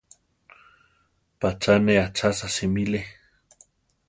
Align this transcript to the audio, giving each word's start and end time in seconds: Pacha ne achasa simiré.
Pacha 1.39 1.75
ne 1.85 1.95
achasa 2.05 2.47
simiré. 2.55 3.01